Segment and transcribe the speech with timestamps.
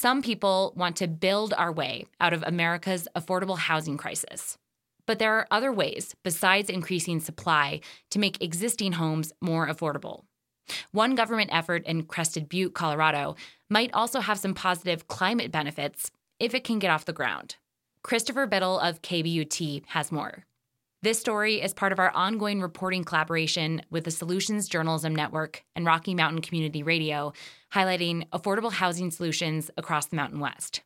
[0.00, 4.56] Some people want to build our way out of America's affordable housing crisis.
[5.04, 10.22] But there are other ways, besides increasing supply, to make existing homes more affordable.
[10.90, 13.36] One government effort in Crested Butte, Colorado,
[13.68, 17.56] might also have some positive climate benefits if it can get off the ground.
[18.02, 20.46] Christopher Biddle of KBUT has more.
[21.02, 25.86] This story is part of our ongoing reporting collaboration with the Solutions Journalism Network and
[25.86, 27.32] Rocky Mountain Community Radio,
[27.72, 30.82] highlighting affordable housing solutions across the Mountain West.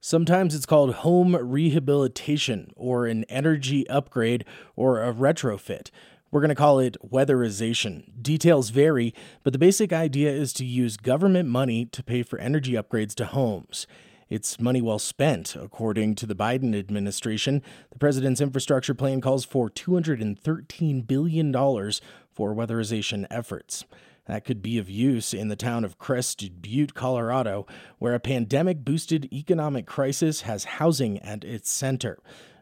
[0.00, 4.44] Sometimes it's called home rehabilitation or an energy upgrade
[4.76, 5.90] or a retrofit.
[6.30, 8.22] We're going to call it weatherization.
[8.22, 9.12] Details vary,
[9.42, 13.24] but the basic idea is to use government money to pay for energy upgrades to
[13.24, 13.88] homes.
[14.28, 17.62] It's money well spent, according to the Biden administration.
[17.90, 23.84] The president's infrastructure plan calls for $213 billion for weatherization efforts.
[24.26, 27.66] That could be of use in the town of Crested Butte, Colorado,
[27.98, 32.18] where a pandemic boosted economic crisis has housing at its center.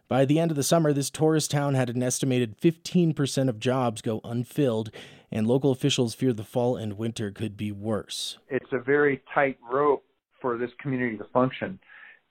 [0.09, 4.03] By the end of the summer, this tourist town had an estimated 15% of jobs
[4.03, 4.91] go unfilled,
[5.31, 8.39] and local officials fear the fall and winter could be worse.
[8.49, 10.05] It's a very tight rope
[10.41, 11.79] for this community to function,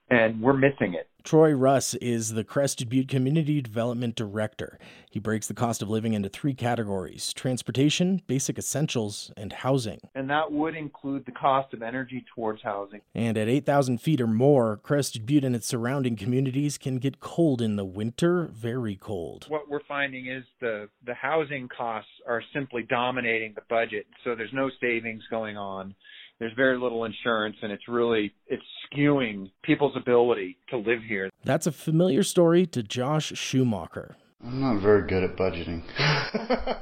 [0.10, 1.10] and we're missing it.
[1.24, 4.80] Troy Russ is the Crested Butte Community Development Director.
[5.12, 10.00] He breaks the cost of living into three categories transportation, basic essentials, and housing.
[10.16, 13.02] And that would include the cost of energy towards housing.
[13.14, 17.62] And at 8,000 feet or more, Crested Butte and its surrounding communities can get cold
[17.62, 19.46] in the winter, very cold.
[19.50, 24.54] What we're finding is the, the housing costs are simply dominating the budget, so there's
[24.54, 25.94] no savings going on
[26.40, 31.30] there's very little insurance and it's really it's skewing people's ability to live here.
[31.44, 34.16] That's a familiar story to Josh Schumacher.
[34.44, 35.84] I'm not very good at budgeting.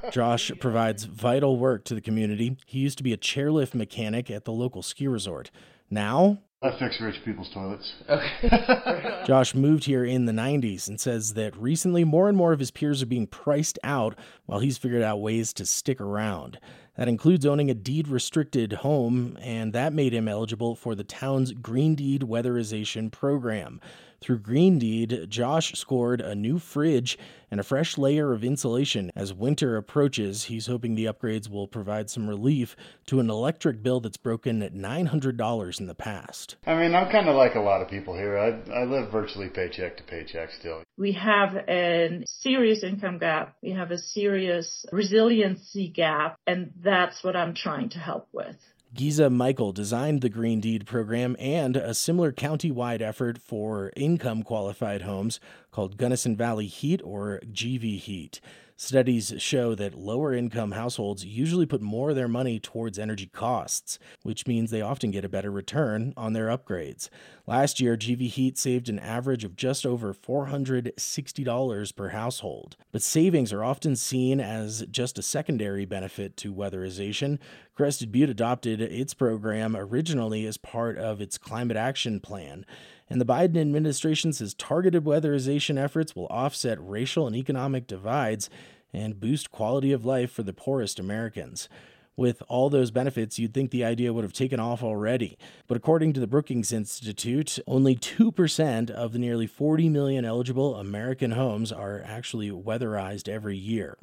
[0.11, 2.55] Josh provides vital work to the community.
[2.67, 5.49] He used to be a chairlift mechanic at the local ski resort.
[5.89, 7.93] Now, I fix rich people's toilets.
[8.09, 9.23] Okay.
[9.27, 12.71] Josh moved here in the 90s and says that recently more and more of his
[12.71, 16.59] peers are being priced out while he's figured out ways to stick around.
[16.97, 21.51] That includes owning a deed restricted home, and that made him eligible for the town's
[21.51, 23.79] Green Deed Weatherization Program.
[24.19, 27.19] Through Green Deed, Josh scored a new fridge
[27.51, 29.11] and a fresh layer of insulation.
[29.15, 32.75] As winter approaches, he's hoping the upgrades will provide some relief
[33.05, 36.57] to an electric bill that's broken at $900 in the past.
[36.65, 38.37] I mean, I'm kind of like a lot of people here.
[38.37, 40.83] I, I live virtually paycheck to paycheck still.
[40.97, 43.55] We have a serious income gap.
[43.61, 48.55] We have a serious resiliency gap, and that's what I'm trying to help with.
[48.93, 55.01] Giza Michael designed the Green Deed program and a similar county-wide effort for income qualified
[55.01, 58.41] homes called Gunnison Valley Heat or GV Heat.
[58.79, 63.97] Studies show that lower income households usually put more of their money towards energy costs,
[64.21, 67.09] which means they often get a better return on their upgrades.
[67.47, 72.77] Last year, GV Heat saved an average of just over $460 per household.
[72.91, 77.39] But savings are often seen as just a secondary benefit to weatherization.
[77.73, 82.63] Crested Butte adopted its program originally as part of its climate action plan
[83.09, 88.49] and the Biden administration says targeted weatherization efforts will offset racial and economic divides
[88.93, 91.69] and boost quality of life for the poorest Americans.
[92.15, 95.37] With all those benefits, you'd think the idea would have taken off already.
[95.67, 101.31] But according to the Brookings Institute, only 2% of the nearly 40 million eligible American
[101.31, 103.97] homes are actually weatherized every year.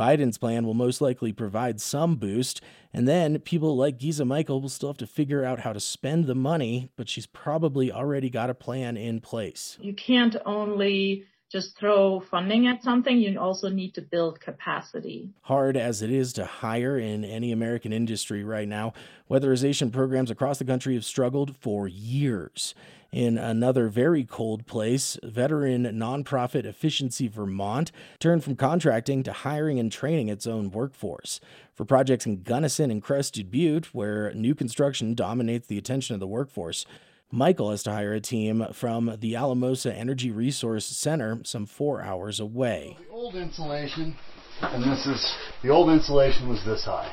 [0.00, 4.70] Biden's plan will most likely provide some boost, and then people like Giza Michael will
[4.70, 8.48] still have to figure out how to spend the money, but she's probably already got
[8.48, 9.76] a plan in place.
[9.78, 15.30] You can't only just throw funding at something, you also need to build capacity.
[15.42, 18.92] Hard as it is to hire in any American industry right now,
[19.28, 22.74] weatherization programs across the country have struggled for years.
[23.12, 27.90] In another very cold place, veteran nonprofit Efficiency Vermont
[28.20, 31.40] turned from contracting to hiring and training its own workforce.
[31.74, 36.28] For projects in Gunnison and Crested Butte, where new construction dominates the attention of the
[36.28, 36.86] workforce,
[37.32, 42.40] Michael has to hire a team from the Alamosa Energy Resource Center, some four hours
[42.40, 42.96] away.
[43.06, 44.16] The old insulation,
[44.60, 47.12] and this is the old insulation was this high.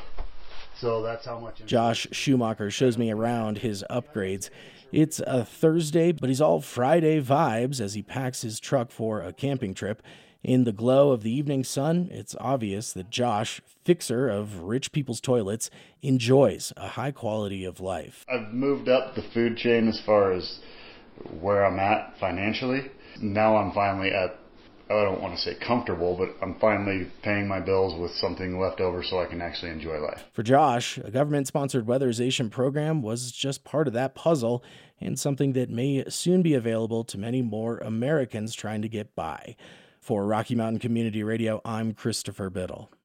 [0.80, 1.64] So that's how much.
[1.66, 4.50] Josh Schumacher shows me around his upgrades.
[4.92, 9.34] It's a Thursday, but he's all Friday vibes as he packs his truck for a
[9.34, 10.02] camping trip.
[10.44, 15.20] In the glow of the evening sun, it's obvious that Josh, fixer of rich people's
[15.20, 15.70] toilets,
[16.02, 18.26] enjoys a high quality of life.
[18.30, 20.60] I've moved up the food chain as far as
[21.40, 22.92] where I'm at financially.
[23.20, 24.40] Now I'm finally at
[24.90, 28.80] I don't want to say comfortable, but I'm finally paying my bills with something left
[28.80, 30.24] over so I can actually enjoy life.
[30.32, 34.64] For Josh, a government sponsored weatherization program was just part of that puzzle
[35.02, 39.58] and something that may soon be available to many more Americans trying to get by.
[40.08, 42.90] For Rocky Mountain Community Radio, I'm Christopher Biddle.